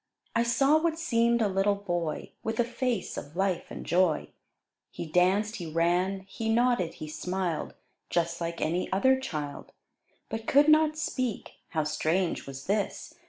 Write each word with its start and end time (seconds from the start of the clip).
I 0.35 0.41
saw 0.41 0.79
what 0.81 0.97
seem'd 0.97 1.43
a 1.43 1.47
little 1.47 1.75
Boy, 1.75 2.31
With 2.41 2.59
a 2.59 2.63
face 2.63 3.17
of 3.17 3.35
life 3.35 3.67
and 3.69 3.85
joy; 3.85 4.29
He 4.89 5.05
danced, 5.05 5.57
he 5.57 5.67
ran, 5.71 6.21
he 6.21 6.49
nodded, 6.49 6.95
he 6.95 7.07
smiled, 7.07 7.75
Just 8.09 8.41
like 8.41 8.59
any 8.61 8.91
other 8.91 9.19
Child; 9.19 9.73
But 10.27 10.47
could 10.47 10.69
not 10.69 10.97
speak, 10.97 11.51
(how 11.69 11.83
strange 11.83 12.47
was 12.47 12.65
this!) 12.65 13.13